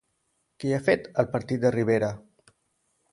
Què 0.63 0.69
ha 0.77 0.79
fet 0.87 1.05
el 1.23 1.29
partit 1.35 1.61
de 1.65 1.73
Rivera? 1.77 2.09